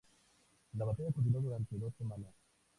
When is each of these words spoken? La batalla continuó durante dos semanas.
La 0.79 0.85
batalla 0.85 1.11
continuó 1.11 1.41
durante 1.43 1.77
dos 1.77 1.93
semanas. 1.95 2.33